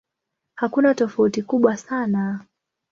Hakuna 0.55 0.95
tofauti 0.95 1.41
kubwa 1.43 1.77
sana. 1.77 2.45